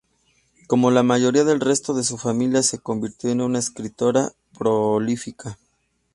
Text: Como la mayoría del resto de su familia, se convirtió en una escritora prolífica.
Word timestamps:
Como 0.67 0.89
la 0.89 1.03
mayoría 1.03 1.43
del 1.43 1.59
resto 1.59 1.93
de 1.93 2.03
su 2.03 2.17
familia, 2.17 2.63
se 2.63 2.79
convirtió 2.79 3.29
en 3.29 3.39
una 3.39 3.59
escritora 3.59 4.31
prolífica. 4.57 5.59